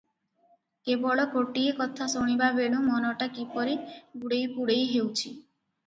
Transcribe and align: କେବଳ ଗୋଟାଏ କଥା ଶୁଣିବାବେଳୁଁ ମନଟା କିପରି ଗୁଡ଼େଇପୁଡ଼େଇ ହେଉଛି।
କେବଳ 0.89 1.25
ଗୋଟାଏ 1.35 1.75
କଥା 1.83 2.09
ଶୁଣିବାବେଳୁଁ 2.15 2.83
ମନଟା 2.89 3.31
କିପରି 3.39 3.79
ଗୁଡ଼େଇପୁଡ଼େଇ 4.27 4.93
ହେଉଛି। 4.95 5.39